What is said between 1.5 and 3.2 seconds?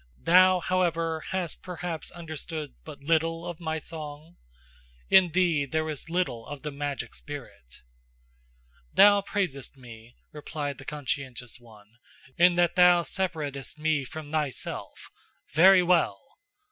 perhaps understood but